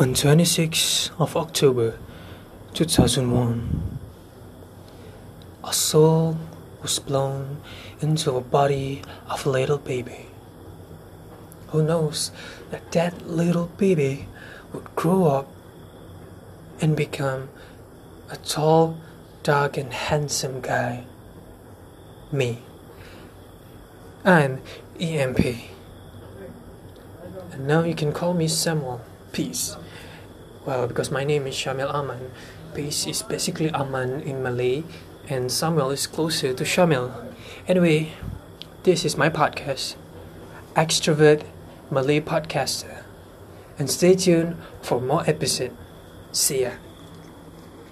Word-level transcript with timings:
On 0.00 0.14
26th 0.14 1.10
of 1.18 1.36
October 1.36 1.98
2001, 2.72 3.98
a 5.64 5.72
soul 5.72 6.38
was 6.80 7.00
blown 7.00 7.60
into 8.00 8.36
a 8.36 8.40
body 8.40 9.02
of 9.28 9.44
a 9.44 9.50
little 9.50 9.78
baby. 9.78 10.26
Who 11.70 11.82
knows 11.82 12.30
that 12.70 12.92
that 12.92 13.26
little 13.26 13.72
baby 13.76 14.28
would 14.72 14.94
grow 14.94 15.24
up 15.24 15.52
and 16.80 16.94
become 16.96 17.48
a 18.30 18.36
tall, 18.36 19.00
dark, 19.42 19.76
and 19.76 19.92
handsome 19.92 20.60
guy? 20.60 21.06
Me. 22.30 22.62
I'm 24.24 24.60
EMP. 25.00 25.44
And 27.50 27.66
now 27.66 27.82
you 27.82 27.96
can 27.96 28.12
call 28.12 28.32
me 28.32 28.46
Samuel. 28.46 29.00
Peace. 29.32 29.76
Well, 30.64 30.86
because 30.86 31.10
my 31.10 31.24
name 31.24 31.46
is 31.46 31.54
Shamil 31.54 31.92
Aman. 31.92 32.30
Peace 32.74 33.06
is 33.06 33.22
basically 33.22 33.70
Aman 33.70 34.20
in 34.22 34.42
Malay, 34.42 34.84
and 35.28 35.50
Samuel 35.50 35.90
is 35.90 36.06
closer 36.06 36.52
to 36.52 36.64
Shamil. 36.64 37.12
Anyway, 37.66 38.12
this 38.82 39.04
is 39.04 39.16
my 39.16 39.28
podcast, 39.28 39.96
Extrovert 40.74 41.42
Malay 41.90 42.20
Podcaster. 42.20 43.02
And 43.78 43.90
stay 43.90 44.14
tuned 44.14 44.56
for 44.82 45.00
more 45.00 45.22
episodes. 45.28 45.74
See 46.32 46.62
ya. 46.62 46.72